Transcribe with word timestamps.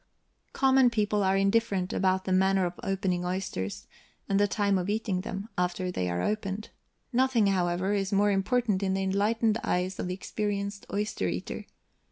Common 0.53 0.89
people 0.89 1.21
are 1.21 1.37
indifferent 1.37 1.93
about 1.93 2.25
the 2.25 2.31
manner 2.31 2.65
of 2.65 2.79
opening 2.81 3.23
oysters, 3.23 3.85
and 4.27 4.39
the 4.39 4.47
time 4.47 4.79
of 4.79 4.89
eating 4.89 5.21
them, 5.21 5.49
after 5.59 5.91
they 5.91 6.09
are 6.09 6.23
opened. 6.23 6.71
Nothing, 7.13 7.45
however, 7.45 7.93
is 7.93 8.11
more 8.11 8.31
important 8.31 8.81
in 8.81 8.95
the 8.95 9.03
enlightened 9.03 9.59
eyes 9.63 9.99
of 9.99 10.07
the 10.07 10.15
experienced 10.15 10.87
oyster 10.91 11.27
eater. 11.27 11.65